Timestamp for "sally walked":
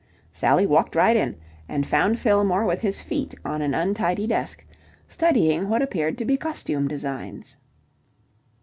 0.33-0.95